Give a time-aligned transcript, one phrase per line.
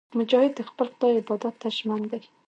[0.17, 2.21] مجاهد د خپل خدای عبادت ته ژمن وي.